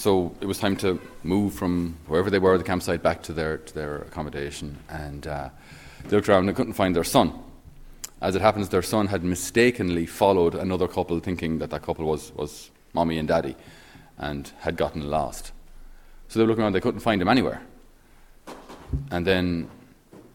so 0.00 0.34
it 0.40 0.46
was 0.46 0.58
time 0.58 0.76
to 0.76 0.98
move 1.24 1.52
from 1.52 1.94
wherever 2.06 2.30
they 2.30 2.38
were, 2.38 2.56
the 2.56 2.64
campsite, 2.64 3.02
back 3.02 3.22
to 3.24 3.34
their, 3.34 3.58
to 3.58 3.74
their 3.74 3.96
accommodation. 3.98 4.78
And 4.88 5.26
uh, 5.26 5.50
they 6.04 6.16
looked 6.16 6.26
around 6.26 6.48
and 6.48 6.56
couldn't 6.56 6.72
find 6.72 6.96
their 6.96 7.04
son. 7.04 7.34
As 8.22 8.34
it 8.34 8.40
happens, 8.40 8.70
their 8.70 8.80
son 8.80 9.08
had 9.08 9.22
mistakenly 9.22 10.06
followed 10.06 10.54
another 10.54 10.88
couple, 10.88 11.20
thinking 11.20 11.58
that 11.58 11.68
that 11.68 11.82
couple 11.82 12.06
was, 12.06 12.32
was 12.32 12.70
mommy 12.94 13.18
and 13.18 13.28
daddy 13.28 13.54
and 14.16 14.50
had 14.60 14.78
gotten 14.78 15.10
lost. 15.10 15.52
So 16.28 16.38
they 16.38 16.44
were 16.44 16.48
looking 16.48 16.62
around, 16.62 16.72
they 16.72 16.80
couldn't 16.80 17.00
find 17.00 17.20
him 17.20 17.28
anywhere. 17.28 17.60
And 19.10 19.26
then 19.26 19.68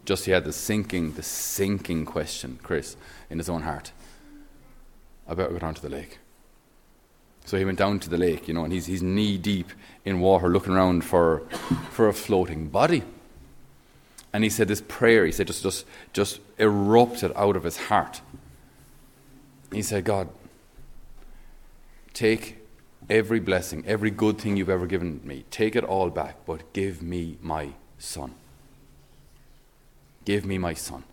just 0.05 0.25
he 0.25 0.31
had 0.31 0.43
the 0.43 0.53
sinking, 0.53 1.13
the 1.13 1.24
sinking 1.24 2.05
question, 2.05 2.60
Chris, 2.62 2.95
in 3.31 3.39
his 3.39 3.50
own 3.50 3.63
heart. 3.63 3.93
I 5.27 5.34
better 5.34 5.53
go 5.53 5.57
down 5.57 5.74
to 5.74 5.81
the 5.81 5.89
lake. 5.89 6.19
So 7.45 7.57
he 7.57 7.65
went 7.65 7.77
down 7.77 7.99
to 7.99 8.09
the 8.09 8.17
lake, 8.17 8.47
you 8.47 8.53
know, 8.53 8.63
and 8.63 8.73
he's, 8.73 8.87
he's 8.87 9.03
knee 9.03 9.37
deep 9.37 9.69
in 10.03 10.19
water 10.19 10.49
looking 10.49 10.73
around 10.73 11.03
for, 11.03 11.41
for 11.91 12.07
a 12.07 12.13
floating 12.13 12.67
body. 12.67 13.03
And 14.33 14.43
he 14.43 14.49
said 14.49 14.67
this 14.67 14.81
prayer, 14.81 15.25
he 15.25 15.31
said, 15.31 15.47
just, 15.47 15.63
just, 15.63 15.85
just 16.11 16.39
erupted 16.57 17.31
out 17.35 17.55
of 17.55 17.63
his 17.63 17.77
heart. 17.77 18.21
He 19.71 19.81
said, 19.81 20.03
God, 20.03 20.27
take 22.13 22.57
every 23.09 23.39
blessing, 23.39 23.83
every 23.85 24.09
good 24.09 24.39
thing 24.39 24.57
you've 24.57 24.69
ever 24.69 24.87
given 24.87 25.21
me, 25.23 25.45
take 25.51 25.75
it 25.75 25.83
all 25.83 26.09
back, 26.09 26.37
but 26.45 26.73
give 26.73 27.01
me 27.01 27.37
my 27.41 27.69
son. 27.99 28.33
Give 30.25 30.45
me 30.45 30.57
my 30.57 30.73
son. 30.73 31.03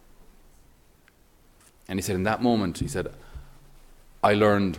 And 1.88 1.98
he 1.98 2.02
said, 2.02 2.16
in 2.16 2.22
that 2.22 2.42
moment, 2.42 2.78
he 2.78 2.88
said, 2.88 3.12
I 4.24 4.34
learned 4.34 4.78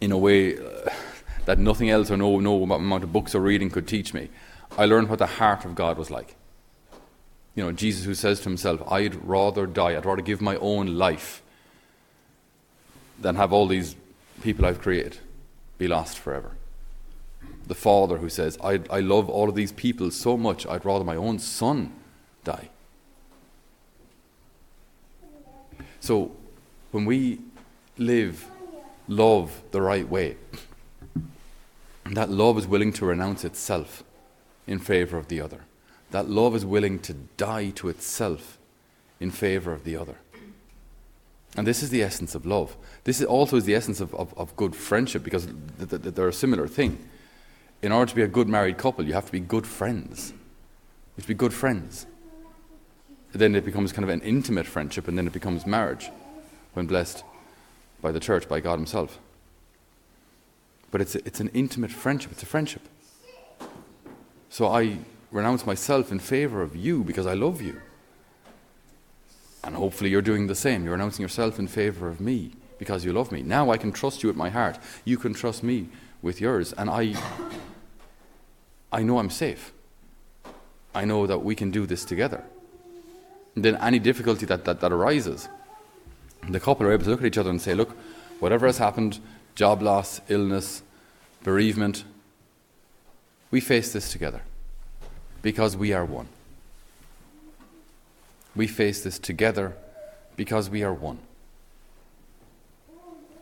in 0.00 0.12
a 0.12 0.18
way 0.18 0.56
uh, 0.56 0.90
that 1.44 1.58
nothing 1.58 1.90
else 1.90 2.10
or 2.10 2.16
no, 2.16 2.40
no 2.40 2.62
amount 2.62 3.04
of 3.04 3.12
books 3.12 3.34
or 3.34 3.40
reading 3.40 3.70
could 3.70 3.88
teach 3.88 4.14
me. 4.14 4.28
I 4.76 4.84
learned 4.84 5.08
what 5.08 5.18
the 5.18 5.26
heart 5.26 5.64
of 5.64 5.74
God 5.74 5.98
was 5.98 6.10
like. 6.10 6.36
You 7.54 7.64
know, 7.64 7.72
Jesus 7.72 8.04
who 8.04 8.14
says 8.14 8.38
to 8.40 8.44
himself, 8.44 8.80
I'd 8.90 9.14
rather 9.24 9.66
die, 9.66 9.96
I'd 9.96 10.06
rather 10.06 10.22
give 10.22 10.40
my 10.40 10.56
own 10.56 10.98
life 10.98 11.42
than 13.18 13.34
have 13.36 13.52
all 13.52 13.66
these 13.66 13.96
people 14.42 14.64
I've 14.64 14.80
created 14.80 15.18
be 15.78 15.88
lost 15.88 16.18
forever. 16.18 16.52
The 17.66 17.74
Father 17.74 18.18
who 18.18 18.28
says, 18.28 18.58
I, 18.62 18.80
I 18.90 19.00
love 19.00 19.28
all 19.28 19.48
of 19.48 19.54
these 19.54 19.72
people 19.72 20.10
so 20.10 20.36
much, 20.36 20.66
I'd 20.66 20.84
rather 20.84 21.04
my 21.04 21.16
own 21.16 21.38
son 21.38 21.92
die. 22.44 22.68
So, 26.00 26.32
when 26.90 27.04
we 27.04 27.40
live 27.96 28.48
love 29.08 29.62
the 29.72 29.80
right 29.80 30.08
way, 30.08 30.36
that 32.10 32.30
love 32.30 32.56
is 32.58 32.66
willing 32.66 32.92
to 32.94 33.06
renounce 33.06 33.44
itself 33.44 34.04
in 34.66 34.78
favor 34.78 35.16
of 35.16 35.28
the 35.28 35.40
other. 35.40 35.60
That 36.10 36.28
love 36.28 36.54
is 36.54 36.64
willing 36.64 36.98
to 37.00 37.14
die 37.14 37.70
to 37.70 37.88
itself 37.88 38.58
in 39.20 39.30
favor 39.30 39.72
of 39.72 39.84
the 39.84 39.96
other. 39.96 40.16
And 41.56 41.66
this 41.66 41.82
is 41.82 41.90
the 41.90 42.02
essence 42.02 42.34
of 42.34 42.46
love. 42.46 42.76
This 43.04 43.20
is 43.20 43.26
also 43.26 43.56
is 43.56 43.64
the 43.64 43.74
essence 43.74 44.00
of, 44.00 44.14
of, 44.14 44.32
of 44.38 44.54
good 44.56 44.76
friendship 44.76 45.24
because 45.24 45.46
th- 45.46 45.90
th- 45.90 46.14
they're 46.14 46.28
a 46.28 46.32
similar 46.32 46.68
thing. 46.68 46.98
In 47.82 47.92
order 47.92 48.10
to 48.10 48.16
be 48.16 48.22
a 48.22 48.28
good 48.28 48.48
married 48.48 48.78
couple, 48.78 49.04
you 49.04 49.14
have 49.14 49.26
to 49.26 49.32
be 49.32 49.40
good 49.40 49.66
friends. 49.66 50.30
You 50.30 51.16
have 51.16 51.24
to 51.24 51.28
be 51.28 51.34
good 51.34 51.54
friends. 51.54 52.06
Then 53.32 53.54
it 53.54 53.64
becomes 53.64 53.92
kind 53.92 54.04
of 54.04 54.10
an 54.10 54.20
intimate 54.22 54.66
friendship, 54.66 55.08
and 55.08 55.16
then 55.16 55.26
it 55.26 55.32
becomes 55.32 55.66
marriage 55.66 56.10
when 56.74 56.86
blessed 56.86 57.24
by 58.00 58.12
the 58.12 58.20
church, 58.20 58.48
by 58.48 58.60
God 58.60 58.78
Himself. 58.78 59.18
But 60.90 61.00
it's, 61.00 61.14
a, 61.14 61.26
it's 61.26 61.40
an 61.40 61.50
intimate 61.54 61.90
friendship, 61.90 62.32
it's 62.32 62.42
a 62.42 62.46
friendship. 62.46 62.82
So 64.50 64.66
I 64.66 64.98
renounce 65.30 65.66
myself 65.66 66.10
in 66.10 66.18
favor 66.18 66.62
of 66.62 66.74
you 66.74 67.04
because 67.04 67.26
I 67.26 67.34
love 67.34 67.60
you. 67.60 67.80
And 69.62 69.74
hopefully 69.74 70.10
you're 70.10 70.22
doing 70.22 70.46
the 70.46 70.54
same. 70.54 70.84
You're 70.84 70.92
renouncing 70.92 71.22
yourself 71.22 71.58
in 71.58 71.68
favor 71.68 72.08
of 72.08 72.20
me 72.20 72.52
because 72.78 73.04
you 73.04 73.12
love 73.12 73.30
me. 73.32 73.42
Now 73.42 73.70
I 73.70 73.76
can 73.76 73.92
trust 73.92 74.22
you 74.22 74.28
with 74.28 74.36
my 74.36 74.48
heart. 74.48 74.78
You 75.04 75.18
can 75.18 75.34
trust 75.34 75.62
me 75.62 75.88
with 76.22 76.40
yours. 76.40 76.72
And 76.72 76.88
I, 76.88 77.14
I 78.90 79.02
know 79.02 79.18
I'm 79.18 79.30
safe. 79.30 79.72
I 80.94 81.04
know 81.04 81.26
that 81.26 81.40
we 81.40 81.54
can 81.54 81.70
do 81.70 81.86
this 81.86 82.04
together. 82.04 82.44
And 83.54 83.64
then 83.64 83.76
any 83.76 83.98
difficulty 83.98 84.46
that, 84.46 84.64
that, 84.64 84.80
that 84.80 84.92
arises, 84.92 85.48
the 86.48 86.60
couple 86.60 86.86
are 86.86 86.92
able 86.92 87.04
to 87.04 87.10
look 87.10 87.20
at 87.20 87.26
each 87.26 87.38
other 87.38 87.50
and 87.50 87.60
say, 87.60 87.74
look, 87.74 87.96
whatever 88.40 88.66
has 88.66 88.78
happened, 88.78 89.18
job 89.54 89.82
loss, 89.82 90.20
illness, 90.28 90.82
bereavement, 91.42 92.04
we 93.50 93.60
face 93.60 93.92
this 93.92 94.12
together 94.12 94.42
because 95.42 95.76
we 95.76 95.92
are 95.92 96.04
one. 96.04 96.28
We 98.54 98.66
face 98.66 99.02
this 99.02 99.18
together 99.18 99.76
because 100.36 100.68
we 100.68 100.82
are 100.82 100.92
one. 100.92 101.18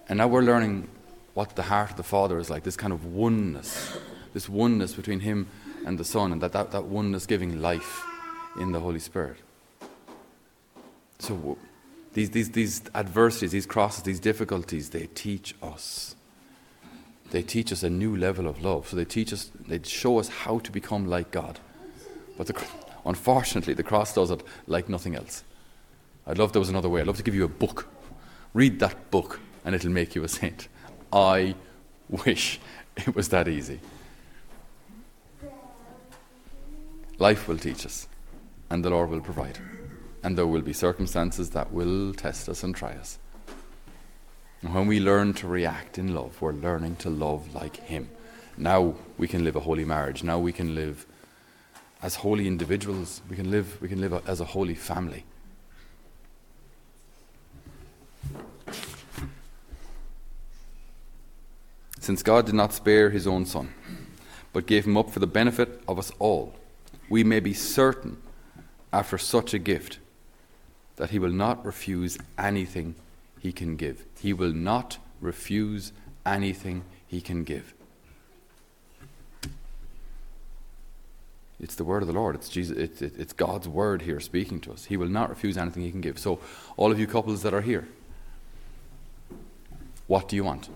And 0.08 0.18
now 0.18 0.28
we're 0.28 0.42
learning 0.42 0.88
what 1.34 1.56
the 1.56 1.64
heart 1.64 1.90
of 1.90 1.96
the 1.96 2.02
Father 2.02 2.38
is 2.38 2.48
like 2.48 2.62
this 2.62 2.76
kind 2.76 2.92
of 2.92 3.04
oneness, 3.04 3.98
this 4.32 4.48
oneness 4.48 4.94
between 4.94 5.20
Him 5.20 5.48
and 5.84 5.98
the 5.98 6.04
Son, 6.04 6.32
and 6.32 6.40
that, 6.40 6.52
that, 6.52 6.70
that 6.70 6.84
oneness 6.84 7.26
giving 7.26 7.60
life 7.60 8.04
in 8.58 8.72
the 8.72 8.80
Holy 8.80 8.98
Spirit. 8.98 9.38
So 11.18 11.58
these, 12.16 12.30
these, 12.30 12.50
these 12.52 12.82
adversities, 12.94 13.52
these 13.52 13.66
crosses, 13.66 14.02
these 14.04 14.20
difficulties, 14.20 14.88
they 14.88 15.06
teach 15.08 15.54
us. 15.62 16.16
They 17.30 17.42
teach 17.42 17.70
us 17.70 17.82
a 17.82 17.90
new 17.90 18.16
level 18.16 18.46
of 18.46 18.62
love. 18.62 18.88
So 18.88 18.96
they 18.96 19.04
teach 19.04 19.35
us, 19.35 19.50
they 19.68 19.82
show 19.82 20.18
us 20.18 20.28
how 20.28 20.61
to 20.61 20.73
become 20.73 21.06
like 21.06 21.30
God. 21.30 21.61
But 22.38 22.46
the, 22.46 22.64
unfortunately, 23.04 23.75
the 23.75 23.82
cross 23.82 24.14
does 24.14 24.30
it 24.30 24.42
like 24.66 24.88
nothing 24.88 25.14
else. 25.14 25.44
I'd 26.26 26.38
love 26.38 26.54
there 26.54 26.61
was 26.61 26.70
another 26.70 26.88
way. 26.88 27.02
I'd 27.02 27.06
love 27.06 27.18
to 27.18 27.23
give 27.23 27.35
you 27.35 27.44
a 27.44 27.49
book. 27.49 27.87
Read 28.54 28.80
that 28.80 29.11
book, 29.11 29.38
and 29.62 29.75
it'll 29.75 29.90
make 29.90 30.14
you 30.14 30.25
a 30.25 30.28
saint. 30.28 30.68
I 31.12 31.54
wish 32.08 32.58
it 32.96 33.14
was 33.14 33.28
that 33.28 33.46
easy. 33.46 33.78
Life 37.18 37.46
will 37.46 37.58
teach 37.58 37.85
us, 37.85 38.08
and 38.70 38.82
the 38.82 38.88
Lord 38.88 39.11
will 39.11 39.20
provide. 39.20 39.58
And 40.26 40.37
there 40.37 40.49
will 40.49 40.61
be 40.61 40.73
circumstances 40.73 41.50
that 41.50 41.73
will 41.73 42.12
test 42.12 42.49
us 42.49 42.64
and 42.64 42.75
try 42.75 42.95
us. 42.95 43.21
And 44.61 44.75
when 44.75 44.88
we 44.88 44.99
learn 44.99 45.35
to 45.35 45.47
react 45.47 45.99
in 45.99 46.16
love, 46.16 46.42
we're 46.42 46.50
learning 46.50 46.97
to 46.97 47.11
love 47.11 47.54
like 47.54 47.76
Him. 47.76 48.11
Now 48.56 48.97
we 49.18 49.28
can 49.28 49.45
live 49.45 49.54
a 49.54 49.61
holy 49.61 49.85
marriage. 49.85 50.25
Now 50.25 50.40
we 50.40 50.50
can 50.50 50.75
live 50.75 51.06
as 52.02 52.16
holy 52.16 52.49
individuals. 52.49 53.23
We 53.30 53.37
can 53.37 53.52
live, 53.52 53.80
we 53.80 53.87
can 53.87 54.00
live 54.00 54.21
as 54.26 54.40
a 54.40 54.47
holy 54.47 54.75
family. 54.75 55.25
Since 62.00 62.25
God 62.25 62.47
did 62.47 62.56
not 62.56 62.73
spare 62.73 63.11
his 63.11 63.28
own 63.28 63.47
Son, 63.47 63.73
but 64.52 64.66
gave 64.66 64.87
him 64.87 64.97
up 64.97 65.09
for 65.11 65.21
the 65.21 65.28
benefit 65.28 65.80
of 65.87 66.00
us 66.00 66.11
all, 66.18 66.52
we 67.09 67.23
may 67.23 67.38
be 67.38 67.54
certain, 67.54 68.21
after 68.92 69.18
such 69.18 69.54
a 69.54 69.61
gift, 69.61 70.00
that 70.96 71.10
he 71.10 71.18
will 71.18 71.32
not 71.32 71.64
refuse 71.64 72.18
anything 72.38 72.94
he 73.40 73.52
can 73.52 73.76
give. 73.76 74.04
He 74.20 74.32
will 74.32 74.52
not 74.52 74.98
refuse 75.20 75.92
anything 76.24 76.84
he 77.06 77.20
can 77.20 77.44
give. 77.44 77.74
It's 81.58 81.74
the 81.74 81.84
word 81.84 82.02
of 82.02 82.08
the 82.08 82.14
Lord. 82.14 82.34
It's, 82.34 82.48
Jesus, 82.48 82.76
it, 82.76 83.00
it, 83.00 83.14
it's 83.18 83.32
God's 83.32 83.66
word 83.66 84.02
here 84.02 84.20
speaking 84.20 84.60
to 84.60 84.72
us. 84.72 84.86
He 84.86 84.96
will 84.96 85.08
not 85.08 85.30
refuse 85.30 85.56
anything 85.56 85.82
he 85.82 85.90
can 85.90 86.02
give. 86.02 86.18
So, 86.18 86.38
all 86.76 86.92
of 86.92 87.00
you 87.00 87.06
couples 87.06 87.42
that 87.42 87.54
are 87.54 87.62
here, 87.62 87.88
what 90.06 90.28
do 90.28 90.36
you 90.36 90.44
want? 90.44 90.68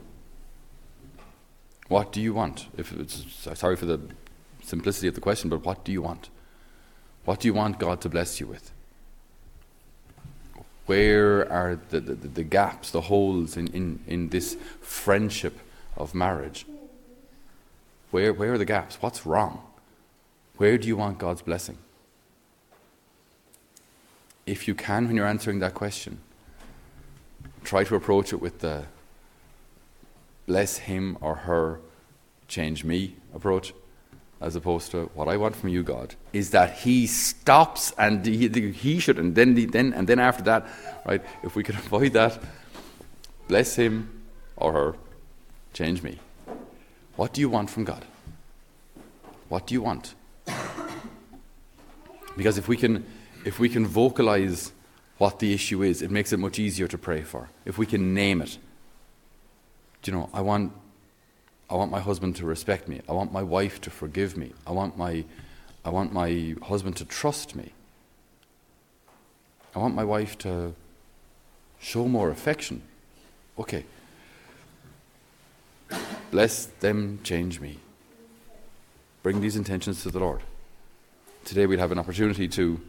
What 1.88 2.12
do 2.12 2.20
you 2.20 2.32
want? 2.32 2.68
If 2.78 2.92
it's, 2.92 3.26
sorry 3.54 3.76
for 3.76 3.84
the 3.86 4.00
simplicity 4.62 5.08
of 5.08 5.14
the 5.14 5.20
question, 5.20 5.50
but 5.50 5.64
what 5.64 5.84
do 5.84 5.92
you 5.92 6.00
want? 6.00 6.30
What 7.24 7.40
do 7.40 7.48
you 7.48 7.54
want 7.54 7.78
God 7.78 8.00
to 8.02 8.08
bless 8.08 8.40
you 8.40 8.46
with? 8.46 8.72
Where 10.90 11.48
are 11.52 11.78
the, 11.90 12.00
the, 12.00 12.14
the 12.16 12.42
gaps, 12.42 12.90
the 12.90 13.02
holes 13.02 13.56
in, 13.56 13.68
in, 13.68 14.00
in 14.08 14.30
this 14.30 14.56
friendship 14.80 15.56
of 15.96 16.16
marriage? 16.16 16.66
Where, 18.10 18.32
where 18.32 18.54
are 18.54 18.58
the 18.58 18.64
gaps? 18.64 18.96
What's 19.00 19.24
wrong? 19.24 19.62
Where 20.56 20.76
do 20.78 20.88
you 20.88 20.96
want 20.96 21.18
God's 21.18 21.42
blessing? 21.42 21.78
If 24.46 24.66
you 24.66 24.74
can, 24.74 25.06
when 25.06 25.14
you're 25.14 25.28
answering 25.28 25.60
that 25.60 25.74
question, 25.74 26.18
try 27.62 27.84
to 27.84 27.94
approach 27.94 28.32
it 28.32 28.40
with 28.40 28.58
the 28.58 28.86
bless 30.48 30.78
him 30.78 31.18
or 31.20 31.36
her, 31.36 31.78
change 32.48 32.82
me 32.82 33.14
approach, 33.32 33.72
as 34.40 34.56
opposed 34.56 34.90
to 34.92 35.10
what 35.14 35.28
I 35.28 35.36
want 35.36 35.54
from 35.54 35.68
you, 35.68 35.82
God, 35.82 36.14
is 36.32 36.50
that 36.50 36.78
He 36.78 37.06
stops 37.06 37.92
and 37.98 38.24
He, 38.24 38.48
he 38.48 38.98
should, 38.98 39.18
and 39.18 39.34
then, 39.34 39.54
then, 39.70 39.92
and 39.92 40.08
then 40.08 40.18
after 40.18 40.42
that, 40.44 40.66
right? 41.04 41.22
If 41.42 41.56
we 41.56 41.62
could 41.62 41.74
avoid 41.86 42.12
that, 42.14 42.42
bless 43.48 43.76
him 43.76 44.22
or 44.56 44.72
her, 44.72 44.94
change 45.72 46.02
me. 46.02 46.18
What 47.16 47.32
do 47.32 47.40
you 47.40 47.48
want 47.48 47.68
from 47.68 47.84
God? 47.84 48.04
What 49.48 49.66
do 49.66 49.74
you 49.74 49.82
want? 49.82 50.14
Because 52.36 52.56
if 52.56 52.68
we 52.68 52.76
can, 52.76 53.04
if 53.44 53.58
we 53.58 53.68
can 53.68 53.86
vocalize 53.86 54.72
what 55.18 55.40
the 55.40 55.52
issue 55.52 55.82
is, 55.82 56.00
it 56.00 56.10
makes 56.10 56.32
it 56.32 56.38
much 56.38 56.58
easier 56.58 56.88
to 56.88 56.96
pray 56.96 57.22
for. 57.22 57.50
If 57.64 57.76
we 57.76 57.86
can 57.86 58.14
name 58.14 58.40
it, 58.40 58.56
do 60.02 60.10
you 60.10 60.16
know, 60.16 60.30
I 60.32 60.40
want, 60.40 60.72
I 61.70 61.74
want 61.76 61.92
my 61.92 62.00
husband 62.00 62.34
to 62.36 62.46
respect 62.46 62.88
me. 62.88 63.00
I 63.08 63.12
want 63.12 63.32
my 63.32 63.44
wife 63.44 63.80
to 63.82 63.90
forgive 63.90 64.36
me. 64.36 64.52
I 64.66 64.72
want 64.72 64.98
my, 64.98 65.24
I 65.84 65.90
want 65.90 66.12
my 66.12 66.56
husband 66.62 66.96
to 66.96 67.04
trust 67.04 67.54
me. 67.54 67.72
I 69.74 69.78
want 69.78 69.94
my 69.94 70.02
wife 70.02 70.36
to 70.38 70.74
show 71.78 72.08
more 72.08 72.30
affection. 72.30 72.82
Okay. 73.56 73.84
Bless 76.32 76.66
them, 76.80 77.20
change 77.22 77.60
me. 77.60 77.78
Bring 79.22 79.40
these 79.40 79.54
intentions 79.54 80.02
to 80.02 80.10
the 80.10 80.18
Lord. 80.18 80.40
Today 81.44 81.66
we'll 81.66 81.78
have 81.78 81.92
an 81.92 81.98
opportunity 81.98 82.48
to 82.48 82.80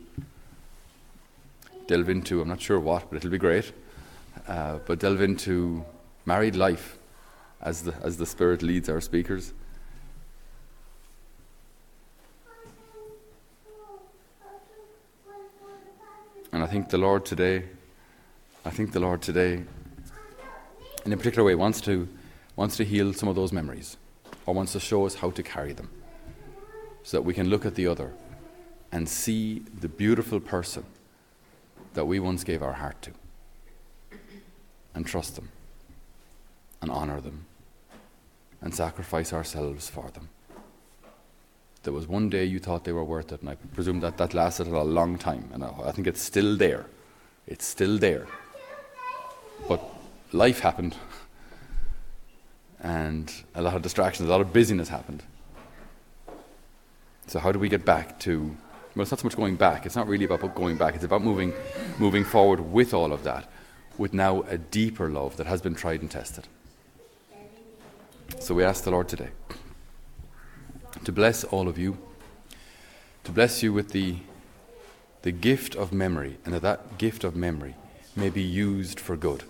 delve 1.86 2.10
into, 2.10 2.42
I'm 2.42 2.48
not 2.48 2.62
sure 2.62 2.80
what, 2.80 3.10
but 3.10 3.18
it'll 3.18 3.30
be 3.30 3.38
great, 3.38 3.72
uh, 4.48 4.80
but 4.88 5.00
delve 5.00 5.22
into 5.22 5.86
married 6.26 6.56
life 6.56 6.98
as 7.62 7.84
the, 7.84 7.94
as 8.02 8.18
the 8.18 8.26
Spirit 8.26 8.62
leads 8.62 8.90
our 8.90 9.02
speakers. 9.02 9.54
And 16.54 16.62
I 16.62 16.68
think 16.68 16.90
the 16.90 16.98
Lord 16.98 17.24
today, 17.26 17.64
I 18.66 18.72
think 18.72 18.92
the 18.92 19.00
Lord 19.00 19.22
today, 19.22 19.64
in 21.06 21.14
a 21.14 21.18
particular 21.18 21.46
way, 21.46 21.56
wants 21.56 21.80
to, 21.82 22.10
wants 22.56 22.76
to 22.78 22.84
heal 22.84 23.14
some 23.14 23.30
of 23.30 23.36
those 23.36 23.54
memories, 23.54 23.98
or 24.46 24.54
wants 24.54 24.74
to 24.74 24.80
show 24.80 25.06
us 25.06 25.16
how 25.16 25.32
to 25.32 25.44
carry 25.44 25.72
them, 25.72 25.90
so 27.04 27.18
that 27.18 27.22
we 27.22 27.34
can 27.34 27.50
look 27.50 27.66
at 27.66 27.76
the 27.76 27.88
other 27.88 28.12
and 28.92 29.08
see 29.08 29.60
the 29.80 29.88
beautiful 29.88 30.40
person 30.40 30.84
that 31.94 32.06
we 32.06 32.20
once 32.20 32.44
gave 32.44 32.62
our 32.62 32.74
heart 32.74 33.02
to, 33.02 33.12
and 34.94 35.08
trust 35.08 35.38
them, 35.38 35.50
and 36.82 36.92
honor 36.92 37.22
them, 37.22 37.46
and 38.62 38.74
sacrifice 38.74 39.34
ourselves 39.34 39.90
for 39.90 40.10
them. 40.12 40.30
There 41.84 41.94
was 41.94 42.08
one 42.08 42.30
day 42.30 42.46
you 42.46 42.60
thought 42.60 42.84
they 42.84 42.92
were 42.92 43.04
worth 43.04 43.32
it, 43.32 43.42
and 43.42 43.50
I 43.50 43.56
presume 43.74 44.02
that 44.02 44.18
that 44.18 44.34
lasted 44.36 44.68
a 44.68 44.84
long 44.84 45.18
time, 45.18 45.50
and 45.52 45.64
I 45.64 45.92
think 45.92 46.06
it's 46.06 46.22
still 46.22 46.56
there. 46.56 46.86
It's 47.48 47.66
still 47.66 47.98
there. 47.98 48.28
But 49.68 49.82
life 50.32 50.60
happened, 50.60 50.96
and 52.80 53.34
a 53.56 53.62
lot 53.62 53.76
of 53.76 53.82
distractions, 53.82 54.30
a 54.30 54.32
lot 54.32 54.42
of 54.42 54.54
busyness 54.54 54.90
happened. 54.90 55.24
So, 57.26 57.40
how 57.40 57.52
do 57.52 57.58
we 57.58 57.70
get 57.70 57.84
back 57.84 58.20
to? 58.22 58.56
Well, 58.96 59.04
it's 59.04 59.12
not 59.12 59.22
so 59.22 59.26
much 59.26 59.38
going 59.38 59.56
back. 59.56 59.86
It's 59.86 59.96
not 59.96 60.08
really 60.08 60.26
about 60.26 60.54
going 60.54 60.78
back. 60.78 60.96
It's 60.96 61.04
about 61.04 61.24
moving, 61.24 61.54
moving 61.98 62.26
forward 62.26 62.60
with 62.60 62.94
all 62.94 63.12
of 63.14 63.24
that, 63.24 63.50
with 63.98 64.14
now 64.14 64.44
a 64.44 64.58
deeper 64.58 65.10
love 65.10 65.38
that 65.38 65.48
has 65.48 65.62
been 65.62 65.74
tried 65.74 66.02
and 66.02 66.12
tested. 66.12 66.48
So 68.40 68.56
we 68.56 68.64
ask 68.64 68.84
the 68.84 68.92
Lord 68.92 69.08
today 69.08 69.30
to 71.04 71.12
bless 71.12 71.44
all 71.44 71.68
of 71.68 71.78
you, 71.78 71.98
to 73.24 73.32
bless 73.32 73.64
you 73.64 73.74
with 73.74 73.90
the, 73.90 74.18
the 75.22 75.32
gift 75.32 75.76
of 75.76 75.92
memory, 75.92 76.38
and 76.46 76.54
that 76.54 76.62
that 76.62 76.98
gift 76.98 77.24
of 77.24 77.36
memory 77.36 77.76
may 78.16 78.30
be 78.30 78.42
used 78.42 79.00
for 79.00 79.16
good. 79.16 79.44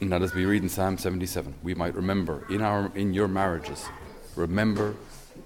And 0.00 0.10
that 0.12 0.22
as 0.22 0.34
we 0.34 0.44
read 0.44 0.62
in 0.62 0.68
Psalm 0.68 0.98
77, 0.98 1.54
we 1.62 1.74
might 1.74 1.94
remember 1.94 2.46
in, 2.50 2.62
our, 2.62 2.90
in 2.94 3.14
your 3.14 3.28
marriages, 3.28 3.84
remember 4.36 4.94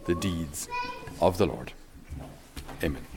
the 0.07 0.15
deeds 0.15 0.69
of 1.21 1.39
the 1.39 1.47
Lord. 1.47 1.73
Amen. 2.83 3.16